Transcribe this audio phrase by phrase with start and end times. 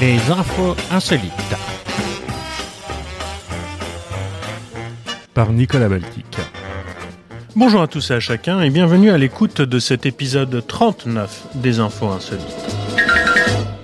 [0.00, 1.32] les infos insolites.
[5.32, 6.36] Par Nicolas Baltic.
[7.54, 11.80] Bonjour à tous et à chacun et bienvenue à l'écoute de cet épisode 39 des
[11.80, 12.44] infos insolites.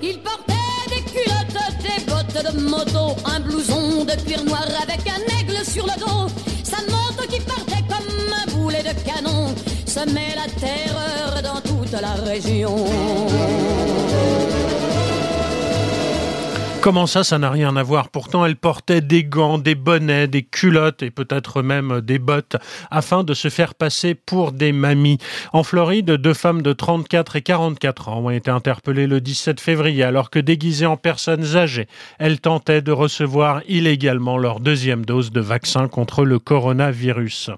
[0.02, 0.52] Il portait
[0.88, 5.86] des culottes, des bottes de moto, un blouson de cuir noir avec un aigle sur
[5.86, 6.28] le dos.
[6.62, 9.54] Sa moto qui partait comme un boulet de canon
[9.86, 12.76] semait la terreur dans toute la région.
[16.82, 18.08] Comment ça, ça n'a rien à voir?
[18.08, 22.56] Pourtant, elle portait des gants, des bonnets, des culottes et peut-être même des bottes
[22.90, 25.18] afin de se faire passer pour des mamies.
[25.52, 30.02] En Floride, deux femmes de 34 et 44 ans ont été interpellées le 17 février
[30.02, 31.86] alors que déguisées en personnes âgées,
[32.18, 37.50] elles tentaient de recevoir illégalement leur deuxième dose de vaccin contre le coronavirus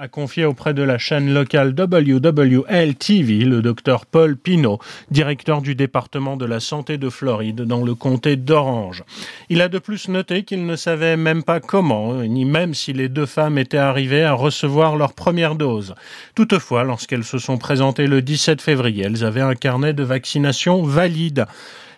[0.00, 4.78] a confié auprès de la chaîne locale WWL-TV le docteur Paul Pino,
[5.10, 9.04] directeur du département de la santé de Floride dans le comté d'Orange.
[9.50, 13.10] Il a de plus noté qu'il ne savait même pas comment, ni même si les
[13.10, 15.94] deux femmes étaient arrivées à recevoir leur première dose.
[16.34, 21.44] Toutefois, lorsqu'elles se sont présentées le 17 février, elles avaient un carnet de vaccination valide.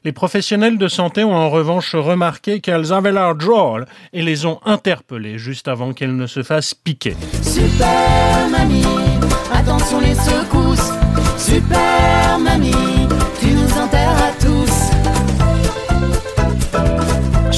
[0.05, 4.59] Les professionnels de santé ont en revanche remarqué qu'elles avaient l'air drôles et les ont
[4.65, 7.15] interpellées juste avant qu'elles ne se fassent piquer.
[7.41, 8.85] Super mamie,
[9.55, 10.91] attention les secousses.
[11.39, 13.07] Super mamie,
[13.41, 13.62] tu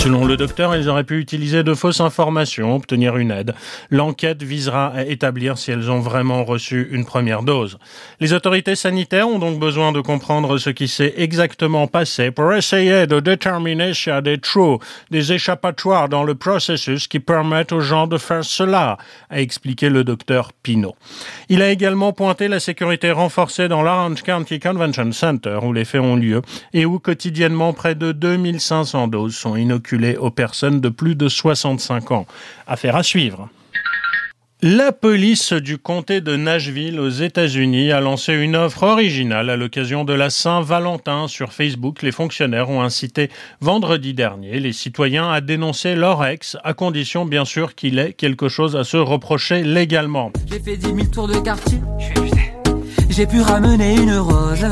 [0.05, 3.55] Selon le docteur, ils auraient pu utiliser de fausses informations, obtenir une aide.
[3.89, 7.79] L'enquête visera à établir si elles ont vraiment reçu une première dose.
[8.21, 13.07] Les autorités sanitaires ont donc besoin de comprendre ce qui s'est exactement passé pour essayer
[13.07, 14.79] de déterminer s'il y a des trous,
[15.11, 18.99] des échappatoires dans le processus qui permettent aux gens de faire cela,
[19.31, 20.97] a expliqué le docteur Pino.
[21.49, 26.03] Il a également pointé la sécurité renforcée dans l'Orange County Convention Center où les faits
[26.03, 26.43] ont lieu
[26.75, 32.11] et où quotidiennement près de 2500 doses sont inoculées aux personnes de plus de 65
[32.11, 32.27] ans.
[32.67, 33.49] Affaire à suivre.
[34.67, 40.05] La police du comté de Nashville aux États-Unis a lancé une offre originale à l'occasion
[40.05, 42.01] de la Saint-Valentin sur Facebook.
[42.01, 43.29] Les fonctionnaires ont incité
[43.61, 48.49] vendredi dernier les citoyens à dénoncer leur ex, à condition bien sûr qu'il ait quelque
[48.49, 50.33] chose à se reprocher légalement.
[50.51, 51.81] J'ai fait 10 000 tours de quartier.
[53.11, 54.67] J'ai pu ramener une rose.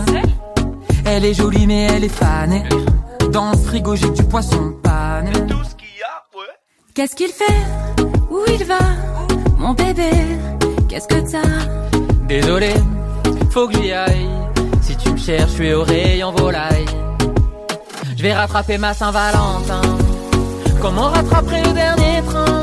[1.04, 2.62] Elle est jolie mais elle est fanée.
[3.32, 5.30] Dans le frigo j'ai du poisson pané.
[6.94, 7.44] Qu'est-ce qu'il fait?
[8.30, 8.78] Où il va?
[9.58, 10.10] Mon bébé,
[10.88, 11.40] qu'est-ce que t'as?
[12.28, 12.74] Désolé,
[13.50, 14.28] faut que j'y aille.
[14.82, 16.84] Si tu me cherches, je suis au rayon volaille.
[18.14, 19.80] Je vais rattraper ma Saint-Valentin.
[20.82, 22.62] Comment rattraper le dernier train?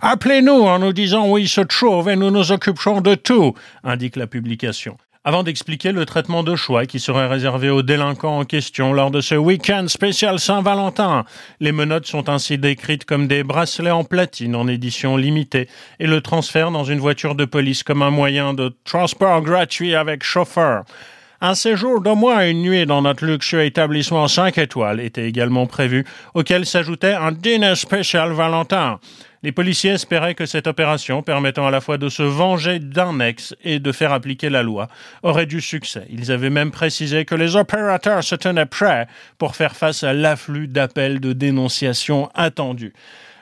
[0.00, 4.14] Appelez-nous en nous disant où il se trouve et nous nous occuperons de tout, indique
[4.14, 4.96] la publication
[5.28, 9.20] avant d'expliquer le traitement de choix qui serait réservé aux délinquants en question lors de
[9.20, 11.26] ce week-end spécial Saint-Valentin.
[11.60, 15.68] Les menottes sont ainsi décrites comme des bracelets en platine en édition limitée
[16.00, 20.24] et le transfert dans une voiture de police comme un moyen de transport gratuit avec
[20.24, 20.84] chauffeur.
[21.40, 26.04] Un séjour d'au moins une nuit dans notre luxueux établissement 5 étoiles était également prévu,
[26.34, 28.98] auquel s'ajoutait un dîner spécial Valentin.
[29.44, 33.54] Les policiers espéraient que cette opération, permettant à la fois de se venger d'un ex
[33.62, 34.88] et de faire appliquer la loi,
[35.22, 36.08] aurait du succès.
[36.10, 39.06] Ils avaient même précisé que les opérateurs se tenaient prêts
[39.38, 42.94] pour faire face à l'afflux d'appels de dénonciation attendus.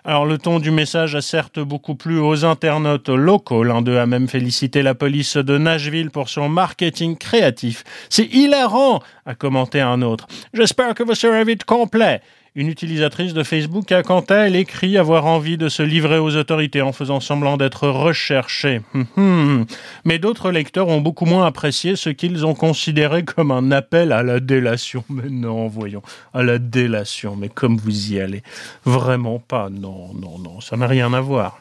[0.08, 3.64] Alors le ton du message a certes beaucoup plu aux internautes locaux.
[3.64, 7.82] L'un d'eux a même félicité la police de Nashville pour son marketing créatif.
[8.08, 10.28] C'est hilarant, a commenté un autre.
[10.54, 12.20] J'espère que vous serez vite complet.
[12.58, 16.36] Une utilisatrice de Facebook a quant à elle écrit avoir envie de se livrer aux
[16.36, 18.80] autorités en faisant semblant d'être recherchée.
[18.94, 19.66] Hum, hum.
[20.06, 24.22] Mais d'autres lecteurs ont beaucoup moins apprécié ce qu'ils ont considéré comme un appel à
[24.22, 25.04] la délation.
[25.10, 26.00] Mais non, voyons,
[26.32, 27.36] à la délation.
[27.36, 28.42] Mais comme vous y allez,
[28.86, 29.68] vraiment pas.
[29.68, 31.60] Non, non, non, ça n'a rien à voir.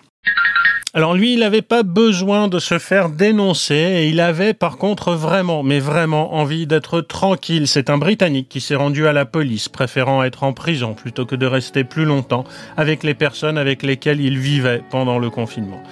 [0.98, 5.12] Alors lui, il n'avait pas besoin de se faire dénoncer et il avait par contre
[5.12, 7.68] vraiment, mais vraiment envie d'être tranquille.
[7.68, 11.36] C'est un Britannique qui s'est rendu à la police, préférant être en prison plutôt que
[11.36, 12.46] de rester plus longtemps
[12.78, 15.84] avec les personnes avec lesquelles il vivait pendant le confinement.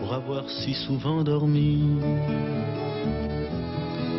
[0.00, 1.82] Pour avoir si souvent dormi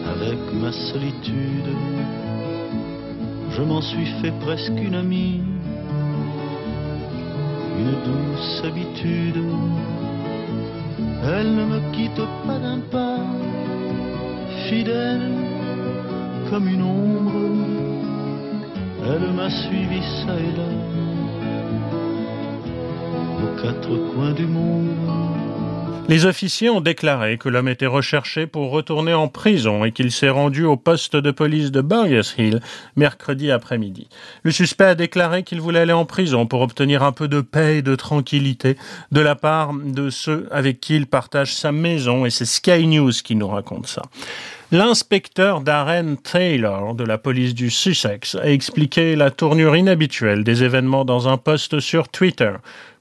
[0.06, 1.74] avec ma solitude,
[3.58, 5.42] je m'en suis fait presque une amie,
[7.80, 9.42] une douce habitude
[11.24, 13.20] elle ne me quitte pas d'un pas,
[14.70, 15.32] fidèle
[16.50, 17.34] comme une ombre.
[19.10, 20.70] Elle m'a suivi ça et là,
[23.44, 25.27] aux quatre coins du monde.
[26.10, 30.30] Les officiers ont déclaré que l'homme était recherché pour retourner en prison et qu'il s'est
[30.30, 32.62] rendu au poste de police de Burgess Hill
[32.96, 34.08] mercredi après-midi.
[34.44, 37.80] Le suspect a déclaré qu'il voulait aller en prison pour obtenir un peu de paix
[37.80, 38.78] et de tranquillité
[39.12, 43.12] de la part de ceux avec qui il partage sa maison et c'est Sky News
[43.12, 44.04] qui nous raconte ça.
[44.72, 51.06] L'inspecteur Darren Taylor de la police du Sussex a expliqué la tournure inhabituelle des événements
[51.06, 52.52] dans un post sur Twitter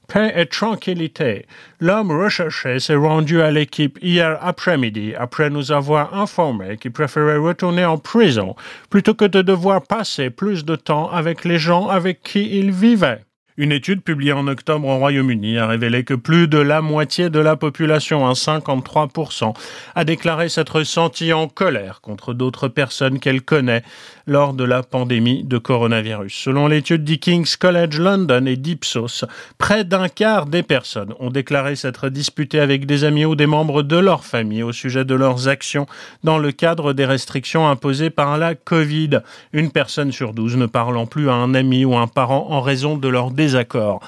[0.07, 1.45] paix et tranquillité.
[1.79, 7.85] L'homme recherché s'est rendu à l'équipe hier après-midi après nous avoir informé qu'il préférait retourner
[7.85, 8.55] en prison
[8.89, 13.21] plutôt que de devoir passer plus de temps avec les gens avec qui il vivait.
[13.59, 17.39] Une étude publiée en octobre au Royaume-Uni a révélé que plus de la moitié de
[17.39, 19.55] la population, un 53%,
[19.95, 23.81] a déclaré s'être sentie en colère contre d'autres personnes qu'elle connaît
[24.27, 26.33] lors de la pandémie de coronavirus.
[26.33, 29.25] Selon l'étude du King's College London et d'Ipsos,
[29.57, 33.81] près d'un quart des personnes ont déclaré s'être disputées avec des amis ou des membres
[33.81, 35.87] de leur famille au sujet de leurs actions
[36.23, 39.21] dans le cadre des restrictions imposées par la Covid.
[39.53, 42.97] Une personne sur douze ne parlant plus à un ami ou un parent en raison
[42.97, 44.01] de leur désaccord.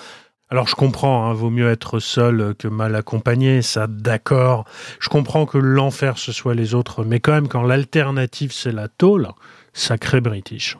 [0.51, 4.65] Alors je comprends, hein, vaut mieux être seul que mal accompagné, ça d'accord.
[5.00, 8.88] Je comprends que l'enfer ce soit les autres, mais quand même quand l'alternative c'est la
[8.88, 9.27] tôle,
[9.79, 10.77] sacré British.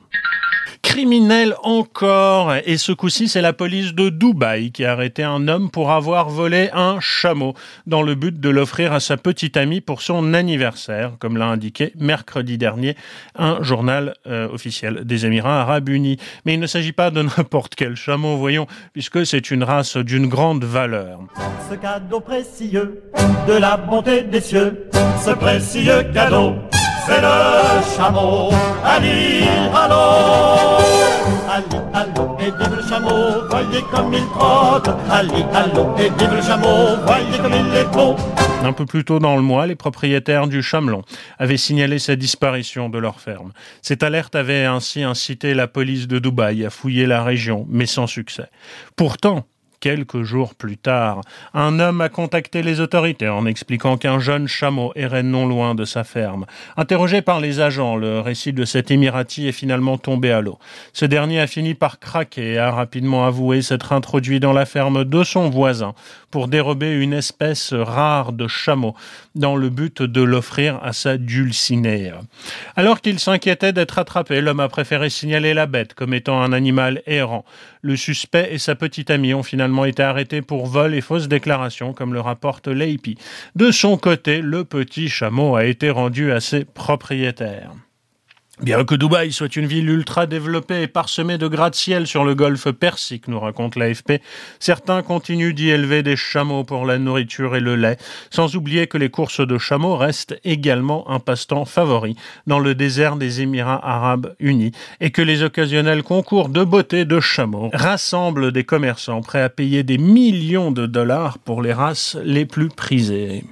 [0.82, 5.70] Criminel encore, et ce coup-ci c'est la police de Dubaï qui a arrêté un homme
[5.70, 7.54] pour avoir volé un chameau
[7.86, 11.94] dans le but de l'offrir à sa petite amie pour son anniversaire, comme l'a indiqué
[12.00, 12.96] mercredi dernier
[13.36, 16.18] un journal euh, officiel des Émirats arabes unis.
[16.46, 20.28] Mais il ne s'agit pas de n'importe quel chameau, voyons, puisque c'est une race d'une
[20.28, 21.20] grande valeur.
[21.70, 23.04] Ce cadeau précieux
[23.48, 24.90] de la bonté des cieux,
[25.24, 26.56] ce précieux cadeau
[27.10, 28.50] c'est le chameau.
[28.84, 30.80] Ali, allô
[31.52, 34.90] Ali, allô, et vive le chameau, voyez comme il trotte.
[35.10, 38.16] Ali, allô, et vive le chameau, voyez comme il est beau.
[38.64, 41.02] Un peu plus tôt dans le mois, les propriétaires du Chamelon
[41.38, 43.54] avaient signalé sa disparition de leur ferme.
[43.82, 48.06] Cette alerte avait ainsi incité la police de Dubaï à fouiller la région, mais sans
[48.06, 48.50] succès.
[48.98, 49.46] Pourtant,
[49.80, 51.22] Quelques jours plus tard,
[51.54, 55.86] un homme a contacté les autorités en expliquant qu'un jeune chameau errait non loin de
[55.86, 56.46] sa ferme.
[56.76, 60.60] Interrogé par les agents, le récit de cet Émirati est finalement tombé à l'eau.
[60.92, 65.06] Ce dernier a fini par craquer et a rapidement avoué s'être introduit dans la ferme
[65.06, 65.94] de son voisin
[66.30, 68.96] pour dérober une espèce rare de chameau
[69.34, 72.12] dans le but de l'offrir à sa dulcinée.
[72.76, 77.02] Alors qu'il s'inquiétait d'être attrapé, l'homme a préféré signaler la bête comme étant un animal
[77.08, 77.46] errant.
[77.82, 81.94] Le suspect et sa petite amie ont finalement été arrêtés pour vol et fausse déclaration,
[81.94, 83.18] comme le rapporte l'API.
[83.56, 87.72] De son côté, le petit chameau a été rendu à ses propriétaires.
[88.62, 92.70] Bien que Dubaï soit une ville ultra développée et parsemée de gratte-ciel sur le golfe
[92.72, 94.22] Persique, nous raconte l'AFP,
[94.60, 97.96] certains continuent d'y élever des chameaux pour la nourriture et le lait,
[98.30, 102.18] sans oublier que les courses de chameaux restent également un passe-temps favori
[102.48, 107.22] dans le désert des Émirats arabes unis et que les occasionnels concours de beauté de
[107.22, 112.46] chameaux rassemblent des commerçants prêts à payer des millions de dollars pour les races les
[112.46, 113.46] plus prisées.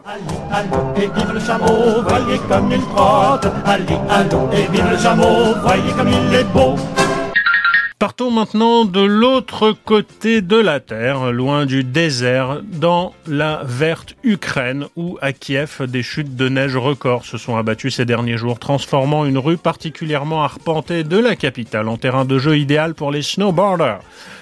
[7.99, 14.87] Partons maintenant de l'autre côté de la Terre, loin du désert, dans la verte Ukraine,
[14.95, 19.25] où à Kiev, des chutes de neige records se sont abattues ces derniers jours, transformant
[19.25, 24.01] une rue particulièrement arpentée de la capitale en terrain de jeu idéal pour les snowboarders.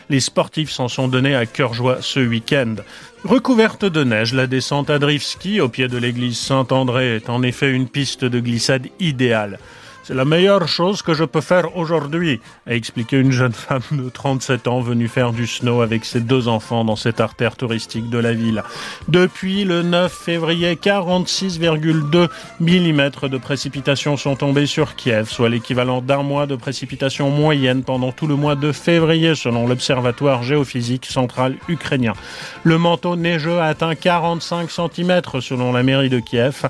[0.10, 2.76] Les sportifs s'en sont donnés à cœur joie ce week-end.
[3.26, 7.72] Recouverte de neige, la descente à Drivski, au pied de l'église Saint-André, est en effet
[7.72, 9.60] une piste de glissade idéale.
[10.08, 14.08] C'est la meilleure chose que je peux faire aujourd'hui, a expliqué une jeune femme de
[14.08, 18.20] 37 ans venue faire du snow avec ses deux enfants dans cette artère touristique de
[18.20, 18.62] la ville.
[19.08, 26.22] Depuis le 9 février, 46,2 mm de précipitations sont tombées sur Kiev, soit l'équivalent d'un
[26.22, 32.14] mois de précipitations moyenne pendant tout le mois de février, selon l'Observatoire géophysique central ukrainien.
[32.64, 36.70] Le manteau neigeux a atteint 45 cm, selon la mairie de Kiev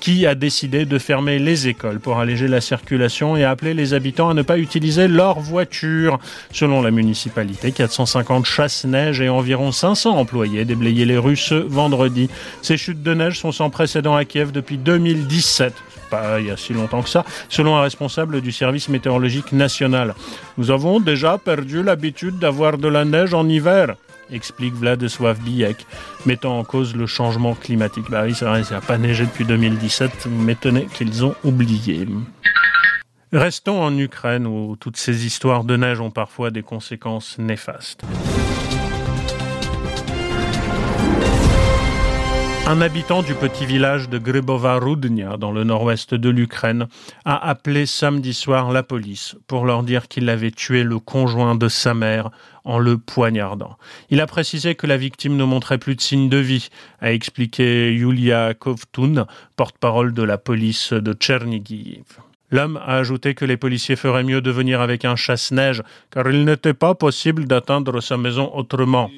[0.00, 4.28] qui a décidé de fermer les écoles pour alléger la circulation et appeler les habitants
[4.28, 6.18] à ne pas utiliser leur voiture.
[6.52, 12.28] Selon la municipalité, 450 chasse-neige et environ 500 employés déblayaient les rues ce vendredi.
[12.62, 15.74] Ces chutes de neige sont sans précédent à Kiev depuis 2017
[16.08, 20.14] pas il y a si longtemps que ça, selon un responsable du service météorologique national.
[20.56, 23.96] Nous avons déjà perdu l'habitude d'avoir de la neige en hiver
[24.30, 25.86] explique Vladislav Bijek,
[26.24, 28.10] mettant en cause le changement climatique.
[28.10, 32.06] Bah oui, n'a pas neigé depuis 2017, m'étonnait qu'ils ont oublié.
[33.32, 38.04] Restons en Ukraine où toutes ces histoires de neige ont parfois des conséquences néfastes.
[42.68, 46.88] Un habitant du petit village de Gribova Rudnia, dans le nord-ouest de l'Ukraine,
[47.24, 51.68] a appelé samedi soir la police pour leur dire qu'il avait tué le conjoint de
[51.68, 52.30] sa mère
[52.64, 53.76] en le poignardant.
[54.10, 56.68] Il a précisé que la victime ne montrait plus de signes de vie,
[57.00, 62.02] a expliqué Yulia Kovtun, porte-parole de la police de Tchernigiv.
[62.50, 66.44] L'homme a ajouté que les policiers feraient mieux de venir avec un chasse-neige, car il
[66.44, 69.08] n'était pas possible d'atteindre sa maison autrement.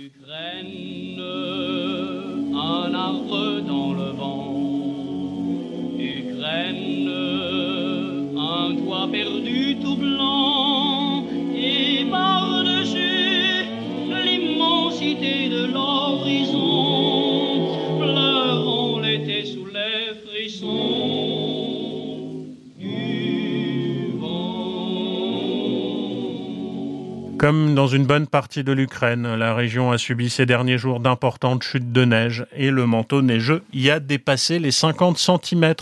[27.38, 31.62] Comme dans une bonne partie de l'Ukraine, la région a subi ces derniers jours d'importantes
[31.62, 35.74] chutes de neige et le manteau neigeux y a dépassé les 50 cm.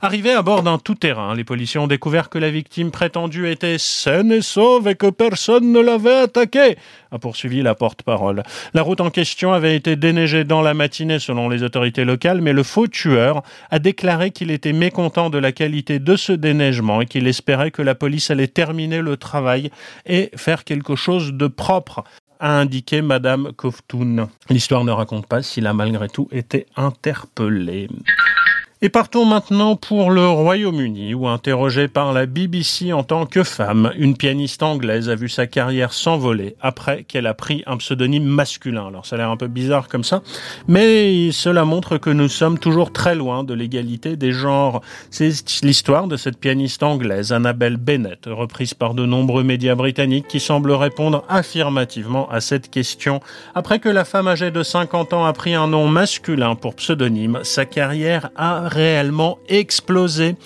[0.00, 4.32] Arrivé à bord d'un tout-terrain, les policiers ont découvert que la victime prétendue était saine
[4.32, 6.78] et sauve et que personne ne l'avait attaquée,
[7.12, 8.42] a poursuivi la porte-parole.
[8.74, 12.52] La route en question avait été déneigée dans la matinée selon les autorités locales, mais
[12.52, 17.06] le faux tueur a déclaré qu'il était mécontent de la qualité de ce déneigement et
[17.06, 19.70] qu'il espérait que la police allait terminer le travail
[20.06, 22.02] et faire quelque chose de propre
[22.40, 24.28] a indiqué Madame Kovtun.
[24.50, 27.88] L'histoire ne raconte pas s'il a malgré tout été interpellé.
[28.84, 33.92] Et partons maintenant pour le Royaume-Uni, où interrogée par la BBC en tant que femme,
[33.96, 38.88] une pianiste anglaise a vu sa carrière s'envoler après qu'elle a pris un pseudonyme masculin.
[38.88, 40.22] Alors ça a l'air un peu bizarre comme ça,
[40.66, 44.80] mais cela montre que nous sommes toujours très loin de l'égalité des genres.
[45.10, 45.30] C'est
[45.62, 50.72] l'histoire de cette pianiste anglaise, Annabelle Bennett, reprise par de nombreux médias britanniques qui semblent
[50.72, 53.20] répondre affirmativement à cette question.
[53.54, 57.38] Après que la femme âgée de 50 ans a pris un nom masculin pour pseudonyme,
[57.44, 60.36] sa carrière a réellement explosé.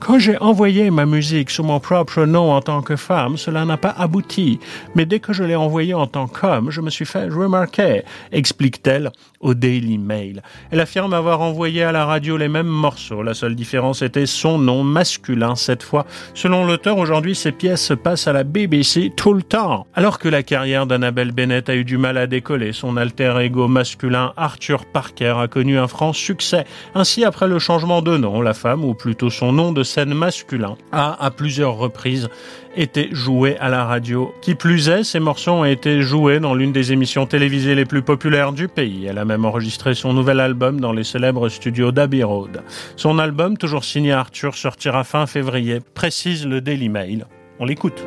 [0.00, 3.76] Quand j'ai envoyé ma musique sous mon propre nom en tant que femme, cela n'a
[3.76, 4.58] pas abouti.
[4.94, 8.02] Mais dès que je l'ai envoyée en tant qu'homme, je me suis fait remarquer,
[8.32, 10.42] explique-t-elle au Daily Mail.
[10.70, 13.22] Elle affirme avoir envoyé à la radio les mêmes morceaux.
[13.22, 16.06] La seule différence était son nom masculin cette fois.
[16.34, 19.86] Selon l'auteur, aujourd'hui, ces pièces se passent à la BBC tout le temps.
[19.94, 23.68] Alors que la carrière d'Annabelle Bennett a eu du mal à décoller, son alter ego
[23.68, 26.64] masculin Arthur Parker a connu un franc succès.
[26.94, 30.76] Ainsi, après le changement de nom, la femme, ou plutôt son nom de scène masculin,
[30.92, 32.28] a à plusieurs reprises
[32.76, 34.32] été joué à la radio.
[34.42, 38.02] Qui plus est, ces morceaux ont été joués dans l'une des émissions télévisées les plus
[38.02, 39.06] populaires du pays.
[39.06, 42.62] Elle a même enregistré son nouvel album dans les célèbres studios d'Abbey Road.
[42.96, 47.26] Son album, toujours signé Arthur, sortira fin février, précise le Daily Mail.
[47.58, 48.04] On l'écoute.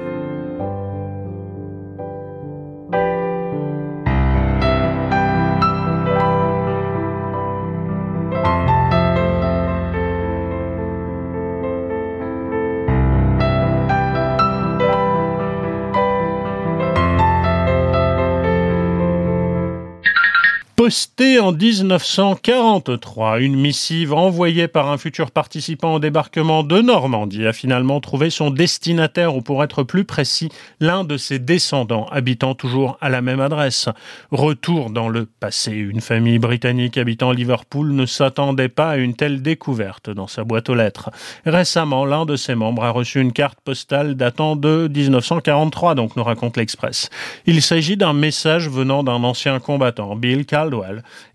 [20.91, 27.53] Postée en 1943, une missive envoyée par un futur participant au débarquement de Normandie a
[27.53, 30.49] finalement trouvé son destinataire, ou pour être plus précis,
[30.81, 33.87] l'un de ses descendants, habitant toujours à la même adresse.
[34.31, 35.71] Retour dans le passé.
[35.71, 40.67] Une famille britannique habitant Liverpool ne s'attendait pas à une telle découverte dans sa boîte
[40.67, 41.09] aux lettres.
[41.45, 46.23] Récemment, l'un de ses membres a reçu une carte postale datant de 1943, donc nous
[46.25, 47.09] raconte l'Express.
[47.45, 50.45] Il s'agit d'un message venant d'un ancien combattant, Bill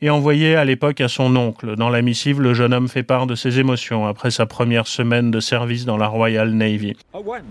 [0.01, 1.77] Et envoyé à l'époque à son oncle.
[1.77, 5.31] Dans la missive, le jeune homme fait part de ses émotions après sa première semaine
[5.31, 6.97] de service dans la Royal Navy.
[7.15, 7.43] A one,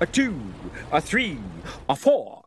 [0.00, 0.32] a two,
[0.92, 1.36] a three,
[1.88, 2.42] a four.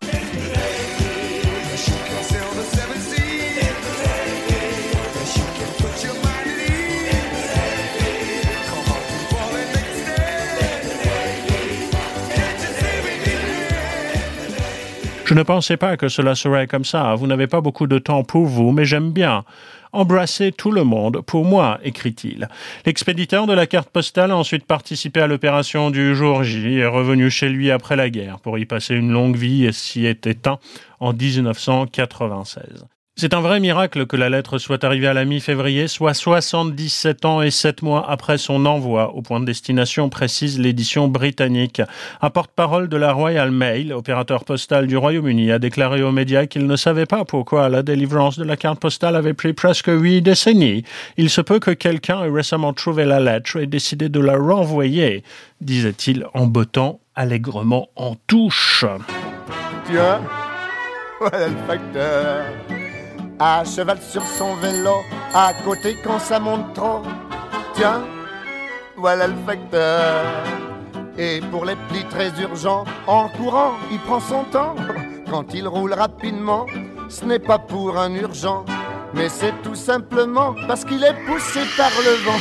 [15.25, 17.15] Je ne pensais pas que cela serait comme ça.
[17.15, 19.43] Vous n'avez pas beaucoup de temps pour vous, mais j'aime bien.
[19.91, 22.47] Embrasser tout le monde, pour moi, écrit-il.
[22.85, 26.85] L'expéditeur de la carte postale a ensuite participé à l'opération du jour J et est
[26.85, 30.27] revenu chez lui après la guerre pour y passer une longue vie et s'y est
[30.27, 30.59] éteint
[30.99, 32.85] en 1996.
[33.17, 37.41] C'est un vrai miracle que la lettre soit arrivée à la mi-février, soit 77 ans
[37.41, 41.81] et 7 mois après son envoi au point de destination, précise l'édition britannique.
[42.21, 46.67] Un porte-parole de la Royal Mail, opérateur postal du Royaume-Uni, a déclaré aux médias qu'il
[46.67, 50.83] ne savait pas pourquoi la délivrance de la carte postale avait pris presque huit décennies.
[51.15, 55.23] Il se peut que quelqu'un ait récemment trouvé la lettre et décidé de la renvoyer,
[55.61, 58.83] disait-il en bottant allègrement en touche.
[59.85, 60.19] Tiens,
[61.21, 62.43] voilà le facteur
[63.39, 67.01] à cheval sur son vélo, À côté, quand ça monte trop,
[67.73, 68.03] tiens,
[68.95, 70.23] voilà le facteur.
[71.17, 74.75] Et pour les plis très urgents, en courant, il prend son temps.
[75.29, 76.65] Quand il roule rapidement,
[77.09, 78.63] ce n'est pas pour un urgent,
[79.13, 82.39] mais c'est tout simplement parce qu'il est poussé par le vent.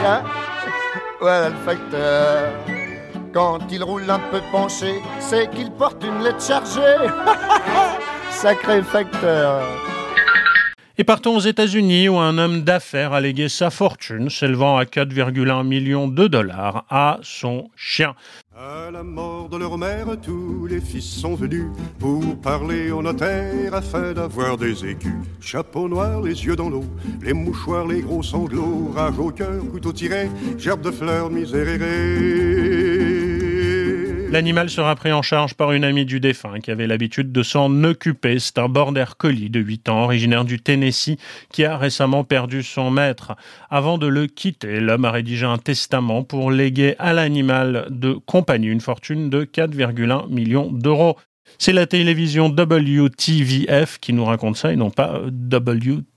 [0.00, 0.24] Tiens,
[1.20, 2.52] voilà le facteur.
[3.34, 6.96] Quand il roule un peu penché, c'est qu'il porte une lettre chargée.
[8.30, 9.62] Sacré facteur.
[11.00, 15.66] Et partons aux États-Unis où un homme d'affaires a légué sa fortune, s'élevant à 4,1
[15.66, 18.14] millions de dollars, à son chien.
[18.54, 23.72] À la mort de leur mère, tous les fils sont venus pour parler au notaire
[23.72, 25.14] afin d'avoir des écus.
[25.40, 26.84] Chapeau noir, les yeux dans l'eau,
[27.22, 30.28] les mouchoirs, les gros sanglots, rage au cœur, couteau tiré,
[30.58, 32.99] gerbe de fleurs misérérées.
[34.32, 37.82] L'animal sera pris en charge par une amie du défunt qui avait l'habitude de s'en
[37.82, 38.38] occuper.
[38.38, 41.16] C'est un border collie de 8 ans, originaire du Tennessee,
[41.52, 43.34] qui a récemment perdu son maître.
[43.70, 48.68] Avant de le quitter, l'homme a rédigé un testament pour léguer à l'animal de compagnie
[48.68, 51.16] une fortune de 4,1 millions d'euros.
[51.58, 56.09] C'est la télévision WTVF qui nous raconte ça et non pas WTVF.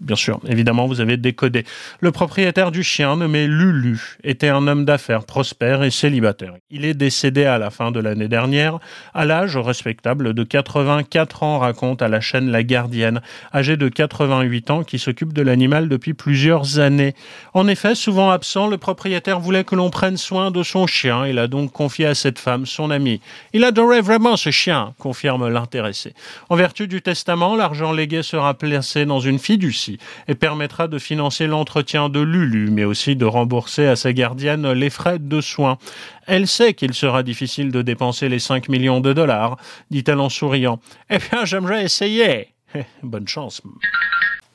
[0.00, 0.40] Bien sûr.
[0.48, 1.64] Évidemment, vous avez décodé.
[2.00, 6.54] Le propriétaire du chien, nommé Lulu, était un homme d'affaires prospère et célibataire.
[6.70, 8.78] Il est décédé à la fin de l'année dernière,
[9.14, 13.20] à l'âge respectable de 84 ans, raconte à la chaîne La Gardienne,
[13.54, 17.14] âgé de 88 ans, qui s'occupe de l'animal depuis plusieurs années.
[17.54, 21.24] En effet, souvent absent, le propriétaire voulait que l'on prenne soin de son chien.
[21.24, 23.20] Il a donc confié à cette femme son ami.
[23.52, 26.14] Il adorait vraiment ce chien, confirme l'intéressé.
[26.48, 31.46] En vertu du testament, l'argent légué sera placé dans une fiducie et permettra de financer
[31.46, 35.78] l'entretien de Lulu, mais aussi de rembourser à sa gardienne les frais de soins.
[36.26, 39.56] Elle sait qu'il sera difficile de dépenser les 5 millions de dollars,
[39.90, 40.80] dit-elle en souriant.
[41.10, 42.48] Eh bien, j'aimerais essayer.
[43.02, 43.62] Bonne chance.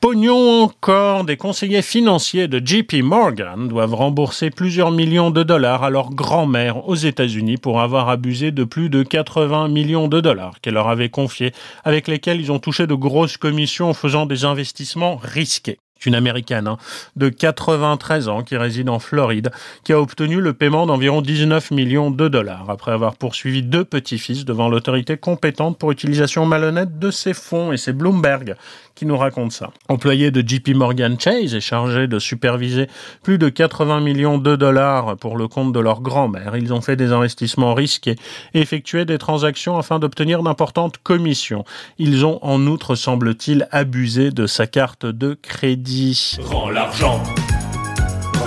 [0.02, 5.90] Pognon encore, des conseillers financiers de JP Morgan doivent rembourser plusieurs millions de dollars à
[5.90, 10.74] leur grand-mère aux États-Unis pour avoir abusé de plus de 80 millions de dollars qu'elle
[10.74, 11.52] leur avait confiés,
[11.84, 16.68] avec lesquels ils ont touché de grosses commissions en faisant des investissements risqués une américaine
[16.68, 16.78] hein,
[17.16, 19.50] de 93 ans qui réside en Floride,
[19.84, 24.44] qui a obtenu le paiement d'environ 19 millions de dollars après avoir poursuivi deux petits-fils
[24.44, 27.72] devant l'autorité compétente pour utilisation malhonnête de ses fonds.
[27.72, 28.56] Et c'est Bloomberg
[28.94, 29.70] qui nous raconte ça.
[29.88, 32.88] Employé de JP Morgan Chase et chargé de superviser
[33.22, 36.96] plus de 80 millions de dollars pour le compte de leur grand-mère, ils ont fait
[36.96, 38.16] des investissements risqués
[38.54, 41.64] et effectué des transactions afin d'obtenir d'importantes commissions.
[41.98, 46.36] Ils ont en outre, semble-t-il, abusé de sa carte de crédit.
[46.42, 47.22] Rends l'argent.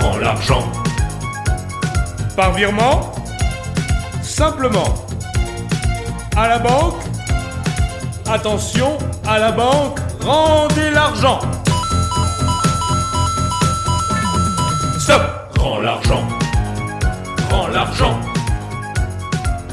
[0.00, 0.70] Rends l'argent.
[2.36, 3.12] Par virement
[4.22, 5.06] Simplement.
[6.36, 7.15] À la banque
[8.28, 11.40] Attention, à la banque, rendez l'argent.
[14.98, 15.22] Stop
[15.56, 16.26] Rends l'argent.
[17.50, 18.20] Rends l'argent.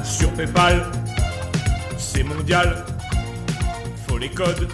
[0.03, 0.83] Sur PayPal,
[1.97, 2.85] c'est mondial.
[4.07, 4.67] Faut les codes.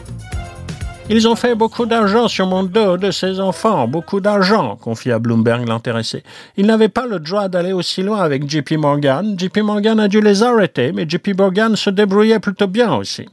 [1.12, 5.68] Ils ont fait beaucoup d'argent sur mon dos de ces enfants, beaucoup d'argent, confia Bloomberg
[5.68, 6.22] l'intéressé.
[6.56, 9.36] Ils n'avaient pas le droit d'aller aussi loin avec JP Morgan.
[9.36, 13.26] JP Morgan a dû les arrêter, mais JP Morgan se débrouillait plutôt bien aussi.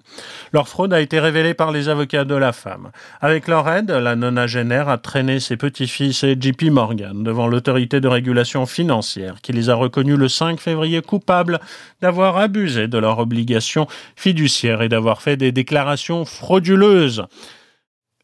[0.55, 2.93] Leur fraude a été révélée par les avocats de la femme.
[3.21, 8.09] Avec leur aide, la nonagénaire a traîné ses petits-fils et JP Morgan devant l'autorité de
[8.09, 11.61] régulation financière qui les a reconnus le 5 février coupables
[12.01, 13.87] d'avoir abusé de leurs obligations
[14.17, 17.27] fiduciaires et d'avoir fait des déclarations frauduleuses.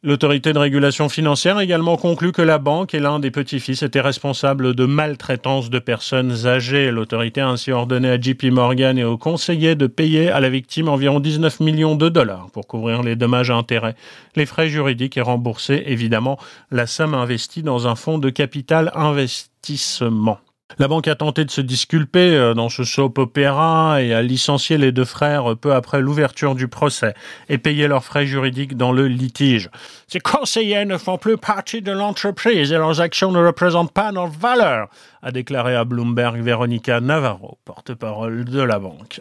[0.04, 4.00] L'autorité de régulation financière a également conclu que la banque et l'un des petits-fils étaient
[4.00, 6.90] responsables de maltraitance de personnes âgées.
[6.90, 10.88] L'autorité a ainsi ordonné à JP Morgan et aux conseillers de payer à la victime
[10.88, 13.94] environ 19 millions de dollars pour couvrir les dommages à intérêts,
[14.34, 16.36] les frais juridiques et rembourser évidemment
[16.72, 20.40] la somme investie dans un fonds de capital investissement.
[20.78, 24.78] La banque a tenté de se disculper euh, dans ce soap opéra et a licencié
[24.78, 27.14] les deux frères peu après l'ouverture du procès
[27.48, 29.70] et payé leurs frais juridiques dans le litige.
[30.08, 34.26] Ces conseillers ne font plus partie de l'entreprise et leurs actions ne représentent pas nos
[34.26, 34.88] valeurs,
[35.22, 39.20] a déclaré à Bloomberg Veronica Navarro, porte-parole de la banque.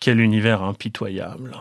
[0.00, 1.52] Quel univers impitoyable.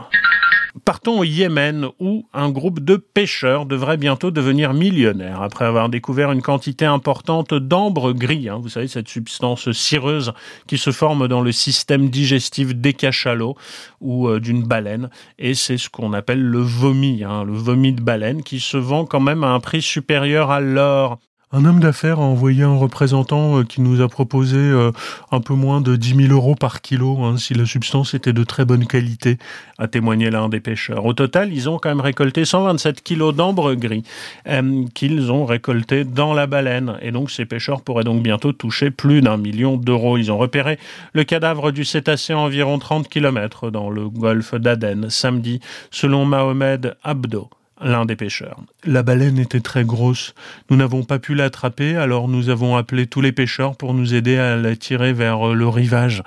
[0.86, 6.32] Partons au Yémen où un groupe de pêcheurs devrait bientôt devenir millionnaire après avoir découvert
[6.32, 8.50] une quantité importante d'ambre gris.
[8.50, 8.60] Hein.
[8.62, 10.34] vous savez, cette substance cireuse
[10.68, 13.56] qui se forme dans le système digestif des cachalots
[14.02, 15.10] ou euh, d'une baleine.
[15.40, 19.06] Et c'est ce qu'on appelle le vomi, hein, le vomi de baleine qui se vend
[19.06, 21.20] quand même à un prix supérieur à l'or.
[21.54, 24.92] Un homme d'affaires a envoyé un représentant euh, qui nous a proposé euh,
[25.32, 28.44] un peu moins de 10 000 euros par kilo hein, si la substance était de
[28.44, 29.38] très bonne qualité,
[29.78, 31.06] a témoigné l'un des pêcheurs.
[31.06, 34.04] Au total, ils ont quand même récolté 127 kilos d'ambre gris
[34.50, 36.98] euh, qu'ils ont récolté dans la baleine.
[37.02, 40.18] Et donc ces pêcheurs pourraient donc bientôt toucher plus d'un million d'euros.
[40.18, 40.78] Ils ont repéré
[41.14, 46.98] le cadavre du cétacé à environ 30 km dans le golfe d'Aden samedi, selon Mohamed
[47.06, 47.50] Abdo
[47.82, 48.60] l'un des pêcheurs.
[48.84, 50.34] La baleine était très grosse.
[50.70, 54.38] Nous n'avons pas pu l'attraper, alors nous avons appelé tous les pêcheurs pour nous aider
[54.38, 56.24] à la tirer vers le rivage.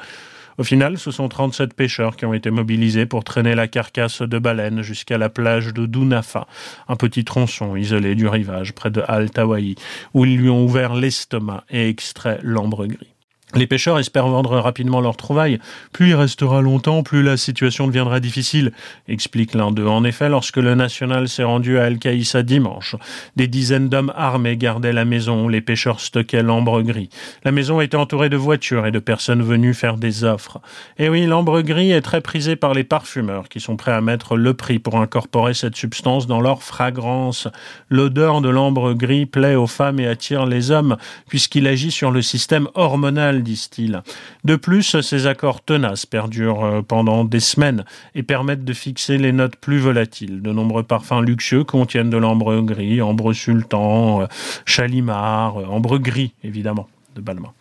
[0.61, 4.39] Au final, ce sont 37 pêcheurs qui ont été mobilisés pour traîner la carcasse de
[4.39, 6.47] baleine jusqu'à la plage de Dounafa,
[6.87, 9.77] un petit tronçon isolé du rivage près de Al-Tawaï,
[10.13, 13.15] où ils lui ont ouvert l'estomac et extrait l'ambre gris.
[13.55, 15.59] Les pêcheurs espèrent vendre rapidement leur trouvaille.
[15.93, 18.73] Plus il restera longtemps, plus la situation deviendra difficile,
[19.09, 19.87] explique l'un d'eux.
[19.87, 22.95] En effet, lorsque le National s'est rendu à El Caïssa dimanche,
[23.35, 27.11] des dizaines d'hommes armés gardaient la maison où les pêcheurs stockaient l'ambre gris.
[27.45, 30.61] La maison était entourée de voitures et de personnes venues faire des offres.
[30.99, 34.37] Et oui, l'ambre gris est très prisé par les parfumeurs qui sont prêts à mettre
[34.37, 37.49] le prix pour incorporer cette substance dans leur fragrance.
[37.89, 40.97] L'odeur de l'ambre gris plaît aux femmes et attire les hommes
[41.29, 44.03] puisqu'il agit sur le système hormonal disent-ils.
[44.45, 49.33] De plus, ces accords tenaces perdurent euh, pendant des semaines et permettent de fixer les
[49.33, 50.43] notes plus volatiles.
[50.43, 54.27] De nombreux parfums luxueux contiennent de l'ambre gris, ambre sultan, euh,
[54.67, 56.89] chalimar, euh, ambre gris, évidemment.
[57.17, 57.53] De Balmain.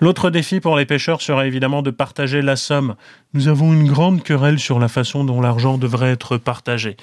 [0.00, 2.94] L'autre défi pour les pêcheurs serait évidemment de partager la somme.
[3.32, 6.98] Nous avons une grande querelle sur la façon dont l'argent devrait être partagé.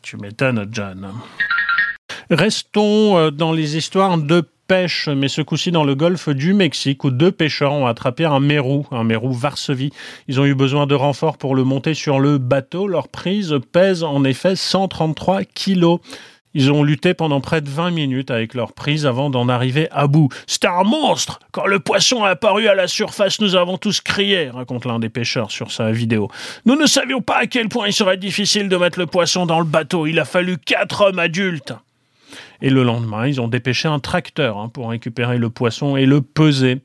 [0.00, 1.08] Tu m'étonnes, John.
[2.30, 7.10] Restons dans les histoires de pêche, mais ce coup-ci dans le golfe du Mexique, où
[7.10, 9.90] deux pêcheurs ont attrapé un mérou, un mérou Varsovie.
[10.28, 12.86] Ils ont eu besoin de renforts pour le monter sur le bateau.
[12.86, 15.98] Leur prise pèse en effet 133 kilos.
[16.54, 20.06] Ils ont lutté pendant près de 20 minutes avec leur prise avant d'en arriver à
[20.06, 20.28] bout.
[20.46, 24.50] C'était un monstre Quand le poisson est apparu à la surface, nous avons tous crié,
[24.50, 26.28] raconte l'un des pêcheurs sur sa vidéo.
[26.64, 29.58] Nous ne savions pas à quel point il serait difficile de mettre le poisson dans
[29.58, 30.06] le bateau.
[30.06, 31.74] Il a fallu quatre hommes adultes.
[32.62, 36.20] Et le lendemain, ils ont dépêché un tracteur hein, pour récupérer le poisson et le
[36.20, 36.80] peser.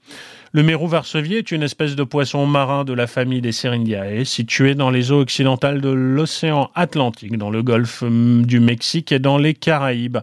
[0.55, 4.73] Le mérou varsevier est une espèce de poisson marin de la famille des Serindiae, situé
[4.73, 9.37] dans les eaux occidentales de l'océan Atlantique, dans le golfe hum, du Mexique et dans
[9.37, 10.19] les Caraïbes.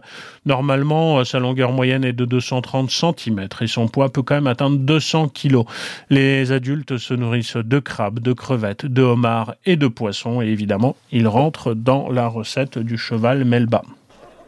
[0.47, 4.47] Normalement, euh, sa longueur moyenne est de 230 cm et son poids peut quand même
[4.47, 5.65] atteindre 200 kg.
[6.09, 10.95] Les adultes se nourrissent de crabes, de crevettes, de homards et de poissons et évidemment,
[11.11, 13.83] ils rentrent dans la recette du cheval Melba.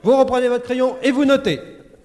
[0.06, 1.60] Vous reprenez votre crayon et vous notez.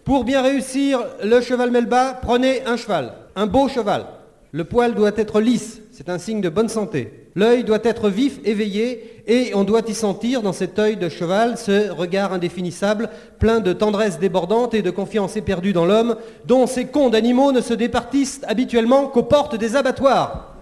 [0.05, 4.07] Pour bien réussir le cheval Melba, prenez un cheval, un beau cheval.
[4.53, 7.29] Le poil doit être lisse, c'est un signe de bonne santé.
[7.35, 11.59] L'œil doit être vif, éveillé, et on doit y sentir dans cet œil de cheval
[11.59, 16.87] ce regard indéfinissable, plein de tendresse débordante et de confiance éperdue dans l'homme, dont ces
[16.87, 20.55] cons d'animaux ne se départissent habituellement qu'aux portes des abattoirs.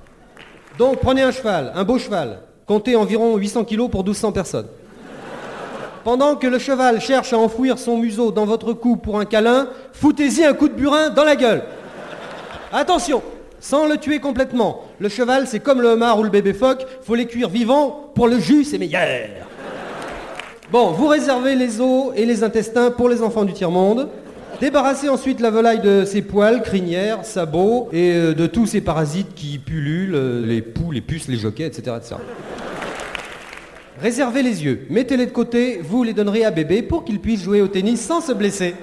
[0.77, 4.67] Donc prenez un cheval, un beau cheval, comptez environ 800 kilos pour 1200 personnes.
[6.09, 9.69] Pendant que le cheval cherche à enfouir son museau dans votre cou pour un câlin,
[9.93, 11.63] foutez-y un coup de burin dans la gueule.
[12.73, 13.21] Attention,
[13.61, 14.85] sans le tuer complètement.
[15.01, 18.27] Le cheval, c'est comme le homard ou le bébé phoque, faut les cuire vivants, pour
[18.27, 19.29] le jus, c'est meilleur.
[20.73, 24.09] Bon, vous réservez les os et les intestins pour les enfants du tiers-monde.
[24.63, 29.35] Débarrassez ensuite la volaille de ses poils, crinières, sabots et euh, de tous ces parasites
[29.35, 31.97] qui pullulent, euh, les poux, les puces, les jockeys, etc.
[31.99, 32.15] etc.
[34.01, 37.61] Réservez les yeux, mettez-les de côté, vous les donnerez à bébé pour qu'il puisse jouer
[37.61, 38.77] au tennis sans se blesser,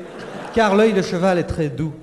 [0.54, 1.94] car l'œil de cheval est très doux.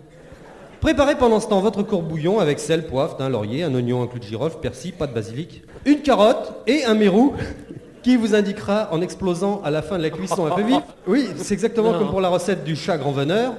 [0.81, 4.18] Préparez pendant ce temps votre courbouillon avec sel, poivre, thym, laurier, un oignon, un clou
[4.18, 7.35] de girofle, persil, pas de basilic, une carotte et un mérou
[8.03, 10.81] qui vous indiquera en explosant à la fin de la cuisson un peu vif.
[11.07, 13.53] Oui, c'est exactement comme pour la recette du chat grand veneur.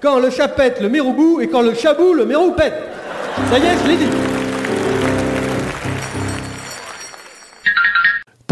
[0.00, 2.74] Quand le chat pète, le mérou bout, et quand le chat bout, le mérou pète.
[3.50, 4.33] Ça y est, je l'ai dit.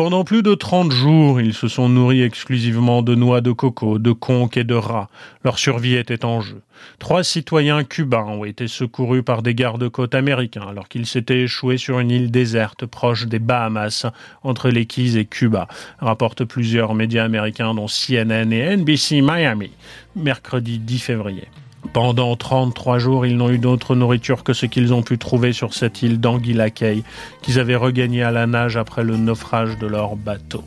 [0.02, 4.10] Pendant plus de 30 jours, ils se sont nourris exclusivement de noix de coco, de
[4.10, 5.08] conques et de rats.
[5.44, 6.60] Leur survie était en jeu.
[6.98, 12.00] Trois citoyens cubains ont été secourus par des gardes-côtes américains alors qu'ils s'étaient échoués sur
[12.00, 14.06] une île déserte proche des Bahamas,
[14.42, 15.68] entre les et Cuba,
[16.00, 19.70] rapportent plusieurs médias américains dont CNN et NBC Miami,
[20.16, 21.46] mercredi 10 février.
[21.92, 25.74] Pendant 33 jours, ils n'ont eu d'autre nourriture que ce qu'ils ont pu trouver sur
[25.74, 30.64] cette île d'Anguilla qu'ils avaient regagné à la nage après le naufrage de leur bateau.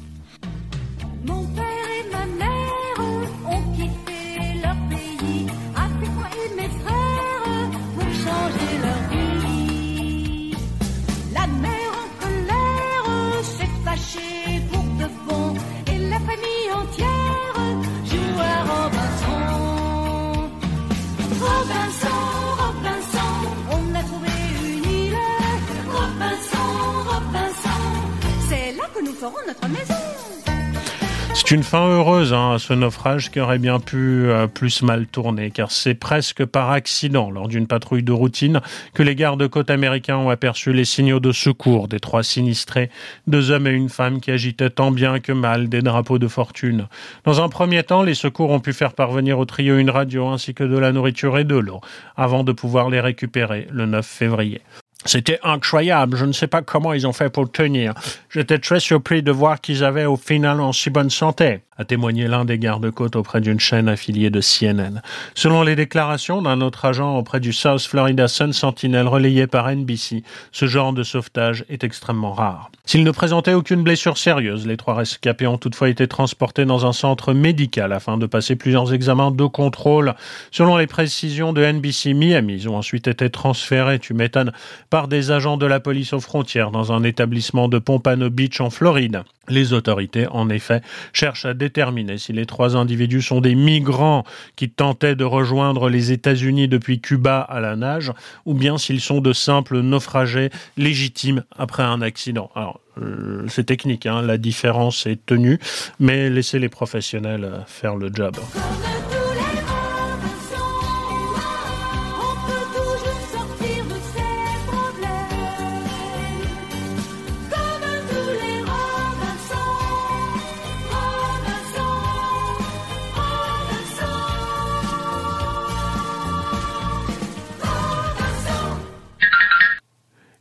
[31.33, 35.51] C'est une fin heureuse, hein, ce naufrage qui aurait bien pu euh, plus mal tourner,
[35.51, 38.61] car c'est presque par accident, lors d'une patrouille de routine,
[38.93, 42.89] que les gardes-côtes américains ont aperçu les signaux de secours des trois sinistrés,
[43.27, 46.87] deux hommes et une femme qui agitaient tant bien que mal des drapeaux de fortune.
[47.25, 50.53] Dans un premier temps, les secours ont pu faire parvenir au trio une radio ainsi
[50.53, 51.81] que de la nourriture et de l'eau,
[52.15, 54.61] avant de pouvoir les récupérer le 9 février.
[55.05, 57.93] C'était incroyable, je ne sais pas comment ils ont fait pour tenir.
[58.29, 62.27] J'étais très surpris de voir qu'ils avaient au final en si bonne santé a témoigné
[62.27, 65.01] l'un des gardes-côtes auprès d'une chaîne affiliée de CNN.
[65.33, 70.23] Selon les déclarations d'un autre agent auprès du South Florida Sun Sentinel relayé par NBC,
[70.51, 72.71] ce genre de sauvetage est extrêmement rare.
[72.85, 76.93] S'ils ne présentaient aucune blessure sérieuse, les trois rescapés ont toutefois été transportés dans un
[76.93, 80.13] centre médical afin de passer plusieurs examens de contrôle.
[80.51, 84.53] Selon les précisions de NBC Miami, ils ont ensuite été transférés, tu m'étonnes,
[84.91, 88.69] par des agents de la police aux frontières dans un établissement de Pompano Beach en
[88.69, 89.23] Floride.
[89.47, 90.81] Les autorités, en effet,
[91.13, 94.23] cherchent à déterminer si les trois individus sont des migrants
[94.55, 98.11] qui tentaient de rejoindre les États-Unis depuis Cuba à la nage,
[98.45, 102.51] ou bien s'ils sont de simples naufragés légitimes après un accident.
[102.55, 105.59] Alors, euh, c'est technique, hein, la différence est tenue,
[105.99, 108.35] mais laissez les professionnels faire le job.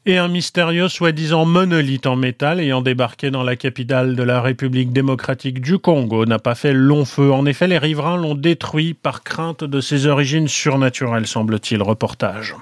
[0.07, 4.93] Et un mystérieux soi-disant monolithe en métal ayant débarqué dans la capitale de la République
[4.93, 7.33] démocratique du Congo n'a pas fait long feu.
[7.33, 11.83] En effet, les riverains l'ont détruit par crainte de ses origines surnaturelles, semble-t-il.
[11.83, 12.55] Reportage.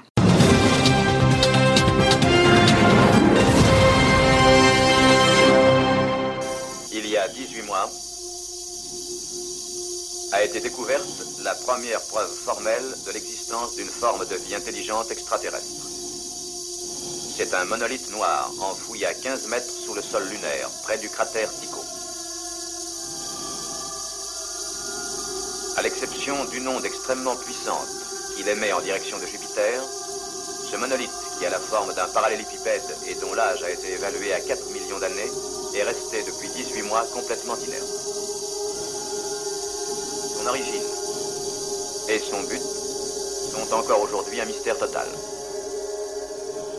[6.93, 7.89] Il y a 18 mois,
[10.33, 11.05] a été découverte
[11.43, 15.92] la première preuve formelle de l'existence d'une forme de vie intelligente extraterrestre.
[17.35, 21.49] C'est un monolithe noir enfoui à 15 mètres sous le sol lunaire, près du cratère
[21.51, 21.81] Tycho.
[25.75, 27.87] À l'exception d'une onde extrêmement puissante
[28.35, 29.81] qu'il émet en direction de Jupiter,
[30.69, 34.39] ce monolithe, qui a la forme d'un parallélépipède et dont l'âge a été évalué à
[34.39, 35.31] 4 millions d'années,
[35.73, 37.83] est resté depuis 18 mois complètement inerte.
[40.37, 40.85] Son origine
[42.09, 42.61] et son but
[43.51, 45.07] sont encore aujourd'hui un mystère total.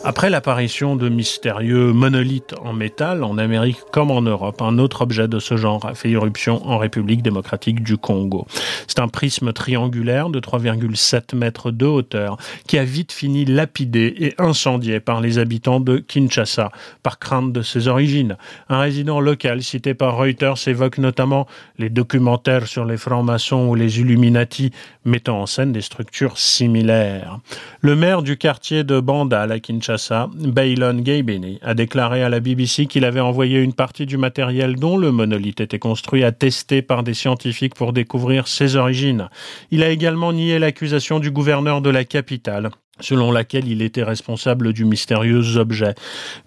[0.07, 5.27] Après l'apparition de mystérieux monolithes en métal en Amérique comme en Europe, un autre objet
[5.27, 8.45] de ce genre a fait irruption en République démocratique du Congo.
[8.85, 12.37] C'est un prisme triangulaire de 3,7 mètres de hauteur
[12.67, 17.63] qui a vite fini lapidé et incendié par les habitants de Kinshasa par crainte de
[17.63, 18.37] ses origines.
[18.69, 21.47] Un résident local cité par Reuters évoque notamment
[21.79, 24.69] les documentaires sur les francs-maçons ou les Illuminati
[25.03, 27.39] mettant en scène des structures similaires.
[27.81, 29.94] Le maire du quartier de Bandal à Kinshasa
[30.37, 34.97] Baylon Gaybini, a déclaré à la BBC qu'il avait envoyé une partie du matériel dont
[34.97, 39.29] le monolithe était construit à tester par des scientifiques pour découvrir ses origines.
[39.71, 44.73] Il a également nié l'accusation du gouverneur de la capitale selon laquelle il était responsable
[44.73, 45.95] du mystérieux objet.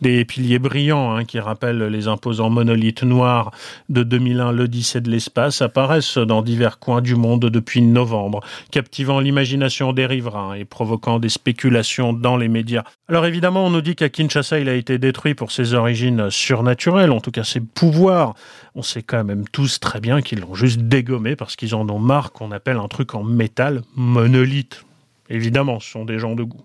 [0.00, 3.50] Des piliers brillants hein, qui rappellent les imposants monolithes noirs
[3.88, 9.92] de 2001 l'Odyssée de l'espace apparaissent dans divers coins du monde depuis novembre, captivant l'imagination
[9.92, 12.84] des riverains et provoquant des spéculations dans les médias.
[13.08, 17.10] Alors évidemment, on nous dit qu'à Kinshasa, il a été détruit pour ses origines surnaturelles,
[17.10, 18.34] en tout cas ses pouvoirs.
[18.74, 21.98] On sait quand même tous très bien qu'ils l'ont juste dégommé parce qu'ils en ont
[21.98, 24.84] marre qu'on appelle un truc en métal monolithe.
[25.30, 26.64] Évidemment, ce sont des gens de goût.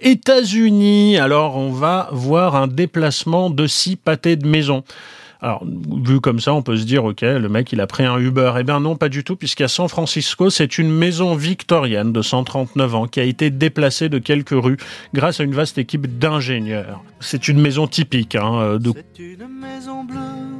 [0.00, 4.82] États-Unis, alors on va voir un déplacement de six pâtés de maison.
[5.40, 8.16] Alors, vu comme ça, on peut se dire, ok, le mec, il a pris un
[8.16, 8.52] Uber.
[8.60, 12.94] Eh bien non, pas du tout, puisqu'à San Francisco, c'est une maison victorienne de 139
[12.94, 14.76] ans qui a été déplacée de quelques rues
[15.14, 17.02] grâce à une vaste équipe d'ingénieurs.
[17.18, 18.36] C'est une maison typique.
[18.36, 18.92] Hein, de...
[19.14, 20.51] C'est une maison bleue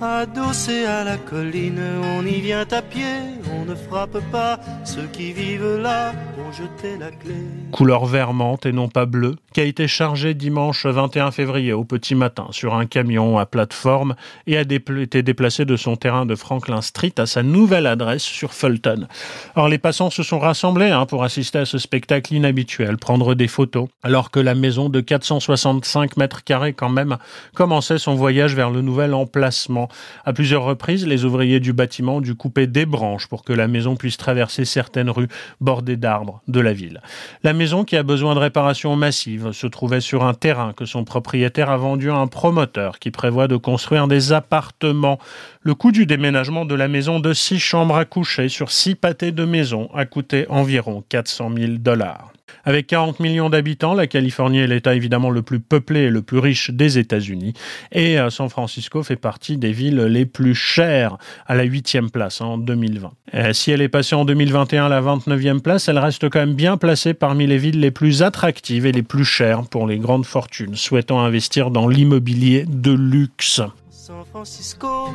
[0.00, 1.80] Adossé à la colline,
[2.18, 3.16] on y vient à pied,
[3.50, 4.60] on ne frappe pas.
[4.84, 7.34] Ceux qui vivent là ont jeté la clé.
[7.72, 12.14] Couleur vermente et non pas bleue, qui a été chargé dimanche 21 février au petit
[12.14, 16.82] matin sur un camion à plateforme et a été déplacé de son terrain de Franklin
[16.82, 19.08] Street à sa nouvelle adresse sur Fulton.
[19.54, 23.48] Or, les passants se sont rassemblés hein, pour assister à ce spectacle inhabituel, prendre des
[23.48, 27.16] photos, alors que la maison de 465 mètres carrés quand même
[27.54, 29.85] commençait son voyage vers le nouvel emplacement
[30.24, 33.68] À plusieurs reprises, les ouvriers du bâtiment ont dû couper des branches pour que la
[33.68, 35.28] maison puisse traverser certaines rues
[35.60, 37.00] bordées d'arbres de la ville.
[37.42, 41.04] La maison, qui a besoin de réparations massives, se trouvait sur un terrain que son
[41.04, 45.18] propriétaire a vendu à un promoteur qui prévoit de construire des appartements.
[45.60, 49.32] Le coût du déménagement de la maison de six chambres à coucher sur six pâtés
[49.32, 52.35] de maison a coûté environ 400 000 dollars.
[52.64, 56.38] Avec 40 millions d'habitants, la Californie est l'État évidemment le plus peuplé et le plus
[56.38, 57.54] riche des États-Unis.
[57.92, 62.40] Et euh, San Francisco fait partie des villes les plus chères, à la huitième place
[62.40, 63.12] en 2020.
[63.32, 66.54] Et si elle est passée en 2021 à la 29e place, elle reste quand même
[66.54, 70.26] bien placée parmi les villes les plus attractives et les plus chères pour les grandes
[70.26, 73.60] fortunes souhaitant investir dans l'immobilier de luxe.
[73.90, 75.10] San Francisco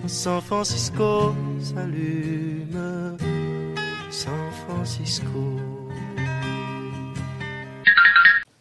[0.00, 3.16] quand San Francisco s'allume,
[4.16, 5.75] San Francisco.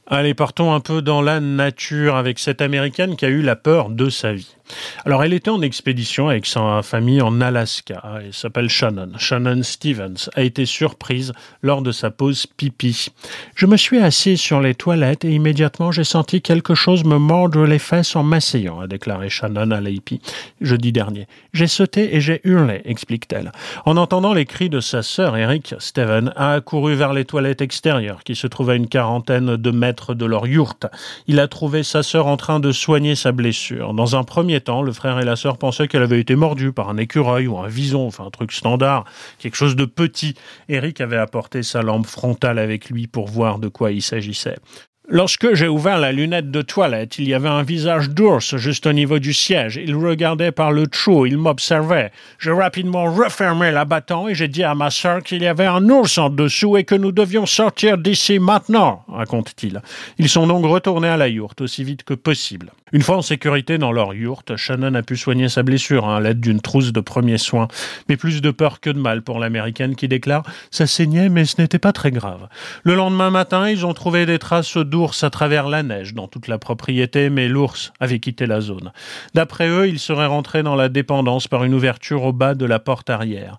[0.07, 3.89] Allez, partons un peu dans la nature avec cette américaine qui a eu la peur
[3.89, 4.55] de sa vie.
[5.03, 8.03] Alors, elle était en expédition avec sa famille en Alaska.
[8.23, 9.11] Elle s'appelle Shannon.
[9.17, 13.09] Shannon Stevens a été surprise lors de sa pause pipi.
[13.55, 17.65] Je me suis assise sur les toilettes et immédiatement j'ai senti quelque chose me mordre
[17.65, 20.19] les fesses en m'asseyant, a déclaré Shannon à l'AP
[20.61, 21.27] jeudi dernier.
[21.53, 23.51] J'ai sauté et j'ai hurlé, explique-t-elle.
[23.85, 28.23] En entendant les cris de sa sœur, Eric, Steven a accouru vers les toilettes extérieures
[28.23, 30.88] qui se trouvaient à une quarantaine de mètres de leur yourte.
[31.27, 33.93] Il a trouvé sa sœur en train de soigner sa blessure.
[33.93, 36.89] Dans un premier temps, le frère et la sœur pensaient qu'elle avait été mordue par
[36.89, 39.05] un écureuil ou un vison, enfin un truc standard,
[39.39, 40.36] quelque chose de petit.
[40.69, 44.58] Eric avait apporté sa lampe frontale avec lui pour voir de quoi il s'agissait.
[45.07, 48.93] Lorsque j'ai ouvert la lunette de toilette, il y avait un visage d'ours juste au
[48.93, 49.79] niveau du siège.
[49.83, 52.11] Il regardait par le trou, il m'observait.
[52.39, 55.87] J'ai rapidement refermé la bâton et j'ai dit à ma sœur qu'il y avait un
[55.89, 59.79] ours en dessous et que nous devions sortir d'ici maintenant, raconte-t-il.
[60.17, 62.71] Ils sont donc retournés à la yourte aussi vite que possible.
[62.93, 66.19] Une fois en sécurité dans leur yourte, Shannon a pu soigner sa blessure hein, à
[66.19, 67.67] l'aide d'une trousse de premiers soins.
[68.07, 71.59] Mais plus de peur que de mal pour l'américaine qui déclare Ça saignait, mais ce
[71.59, 72.47] n'était pas très grave.
[72.83, 76.47] Le lendemain matin, ils ont trouvé des traces d'ours à travers la neige dans toute
[76.47, 78.91] la propriété, mais l'ours avait quitté la zone.
[79.33, 82.77] D'après eux, il serait rentré dans la dépendance par une ouverture au bas de la
[82.77, 83.57] porte arrière.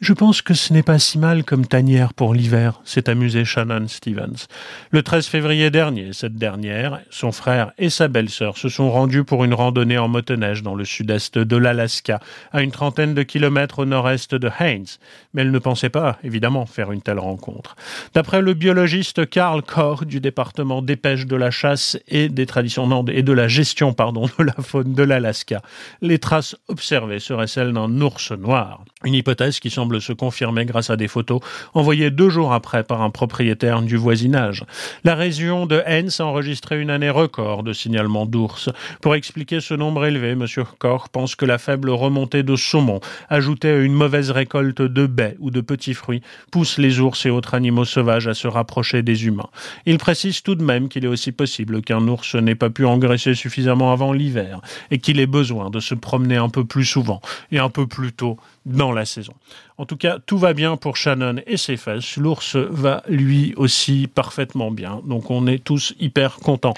[0.00, 3.86] Je pense que ce n'est pas si mal comme tanière pour l'hiver, s'est amusé Shannon
[3.86, 4.46] Stevens.
[4.92, 9.44] Le 13 février dernier, cette dernière, son frère et sa belle-sœur se sont rendus pour
[9.44, 12.18] une randonnée en motoneige dans le sud-est de l'Alaska,
[12.50, 14.86] à une trentaine de kilomètres au nord-est de Haines.
[15.34, 17.76] Mais elle ne pensait pas, évidemment, faire une telle rencontre.
[18.14, 22.86] D'après le biologiste Carl Corr du département des pêches de la chasse et des traditions
[22.86, 25.60] non, et de la gestion, pardon, de la faune de l'Alaska,
[26.00, 28.82] les traces observées seraient celles d'un ours noir.
[29.04, 31.40] Une hypothèse qui semble se confirmer grâce à des photos
[31.74, 34.64] envoyées deux jours après par un propriétaire du voisinage.
[35.04, 38.70] La région de Haines a enregistré une année record de signalements d'ours.
[39.00, 40.46] Pour expliquer ce nombre élevé, M.
[40.78, 45.36] Corr pense que la faible remontée de saumon, ajoutée à une mauvaise récolte de baies
[45.40, 49.26] ou de petits fruits, pousse les ours et autres animaux sauvages à se rapprocher des
[49.26, 49.48] humains.
[49.86, 53.34] Il précise tout de même qu'il est aussi possible qu'un ours n'ait pas pu engraisser
[53.34, 57.20] suffisamment avant l'hiver et qu'il ait besoin de se promener un peu plus souvent
[57.52, 59.32] et un peu plus tôt dans la saison.
[59.78, 62.16] En tout cas, tout va bien pour Shannon et ses fesses.
[62.16, 65.00] L'ours va lui aussi parfaitement bien.
[65.06, 66.74] Donc on est tous hyper contents.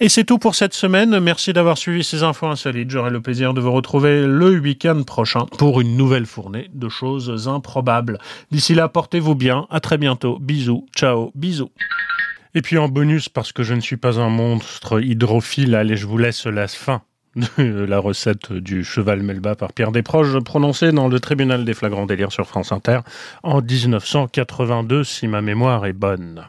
[0.00, 1.18] Et c'est tout pour cette semaine.
[1.20, 2.90] Merci d'avoir suivi ces infos insolites.
[2.90, 7.48] J'aurai le plaisir de vous retrouver le week-end prochain pour une nouvelle fournée de choses
[7.48, 8.18] improbables.
[8.50, 9.66] D'ici là, portez-vous bien.
[9.70, 10.38] À très bientôt.
[10.38, 10.86] Bisous.
[10.94, 11.32] Ciao.
[11.34, 11.70] Bisous.
[12.54, 16.06] Et puis en bonus, parce que je ne suis pas un monstre hydrophile, allez, je
[16.06, 17.02] vous laisse la fin
[17.58, 22.32] la recette du cheval Melba par Pierre Desproges, prononcée dans le tribunal des flagrants délires
[22.32, 23.00] sur France Inter
[23.42, 26.44] en 1982, si ma mémoire est bonne.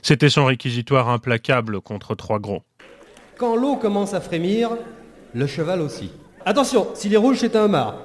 [0.00, 2.62] C'était son réquisitoire implacable contre trois gros.
[3.36, 4.70] Quand l'eau commence à frémir,
[5.34, 6.10] le cheval aussi.
[6.46, 7.96] Attention, s'il est rouge, c'est un homard.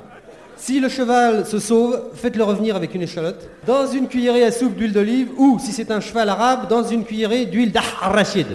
[0.58, 4.76] Si le cheval se sauve, faites-le revenir avec une échalote, dans une cuillerée à soupe
[4.76, 8.48] d'huile d'olive, ou, si c'est un cheval arabe, dans une cuillerée d'huile d'arachide.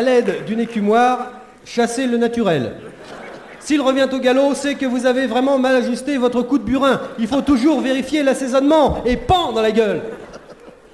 [0.00, 1.32] L'aide d'une écumoire,
[1.64, 2.72] chassez le naturel.
[3.58, 7.00] S'il revient au galop, c'est que vous avez vraiment mal ajusté votre coup de burin.
[7.18, 10.02] Il faut toujours vérifier l'assaisonnement et pan dans la gueule.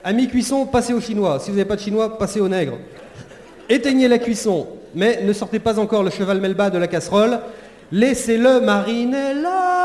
[0.02, 1.38] À mi-cuisson, passez au chinois.
[1.40, 2.78] Si vous n'avez pas de chinois, passez au nègre.
[3.68, 7.38] Éteignez la cuisson, mais ne sortez pas encore le cheval melba de la casserole.
[7.92, 9.75] Laissez-le mariner là.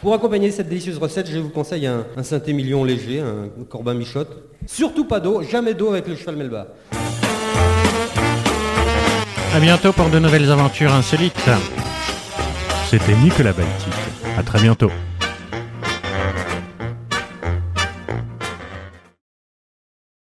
[0.00, 4.30] Pour accompagner cette délicieuse recette, je vous conseille un, Saint-Émilion léger, un Corbin Michotte.
[4.66, 6.68] Surtout pas d'eau, jamais d'eau avec le cheval melba.
[9.54, 11.50] À bientôt pour de nouvelles aventures insolites.
[12.88, 13.92] C'était Nicolas Baltique.
[14.38, 14.90] À très bientôt.